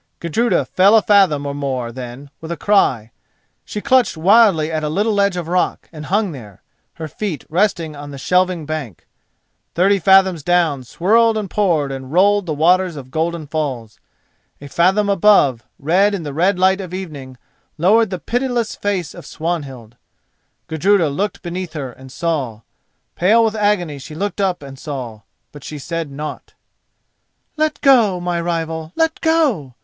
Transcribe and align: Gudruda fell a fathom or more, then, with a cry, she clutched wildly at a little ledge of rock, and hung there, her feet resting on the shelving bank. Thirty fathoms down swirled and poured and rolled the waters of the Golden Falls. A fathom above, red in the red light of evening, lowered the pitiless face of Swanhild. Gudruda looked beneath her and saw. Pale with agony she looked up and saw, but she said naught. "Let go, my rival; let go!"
Gudruda 0.19 0.65
fell 0.65 0.95
a 0.95 1.01
fathom 1.03 1.45
or 1.45 1.53
more, 1.53 1.91
then, 1.91 2.31
with 2.41 2.51
a 2.51 2.57
cry, 2.57 3.11
she 3.63 3.81
clutched 3.81 4.17
wildly 4.17 4.71
at 4.71 4.83
a 4.83 4.89
little 4.89 5.13
ledge 5.13 5.37
of 5.37 5.47
rock, 5.47 5.87
and 5.93 6.07
hung 6.07 6.31
there, 6.31 6.63
her 6.93 7.07
feet 7.07 7.45
resting 7.49 7.95
on 7.95 8.09
the 8.09 8.17
shelving 8.17 8.65
bank. 8.65 9.05
Thirty 9.75 9.99
fathoms 9.99 10.41
down 10.41 10.83
swirled 10.85 11.37
and 11.37 11.51
poured 11.51 11.91
and 11.91 12.11
rolled 12.11 12.47
the 12.47 12.53
waters 12.55 12.95
of 12.95 13.05
the 13.05 13.11
Golden 13.11 13.45
Falls. 13.45 13.99
A 14.59 14.67
fathom 14.67 15.07
above, 15.07 15.63
red 15.77 16.15
in 16.15 16.23
the 16.23 16.33
red 16.33 16.57
light 16.57 16.81
of 16.81 16.95
evening, 16.95 17.37
lowered 17.77 18.09
the 18.09 18.17
pitiless 18.17 18.73
face 18.73 19.13
of 19.13 19.23
Swanhild. 19.27 19.97
Gudruda 20.65 21.09
looked 21.09 21.43
beneath 21.43 21.73
her 21.73 21.91
and 21.91 22.11
saw. 22.11 22.61
Pale 23.15 23.45
with 23.45 23.53
agony 23.55 23.99
she 23.99 24.15
looked 24.15 24.41
up 24.41 24.63
and 24.63 24.79
saw, 24.79 25.21
but 25.51 25.63
she 25.63 25.77
said 25.77 26.09
naught. 26.09 26.55
"Let 27.55 27.79
go, 27.81 28.19
my 28.19 28.41
rival; 28.41 28.93
let 28.95 29.21
go!" 29.21 29.75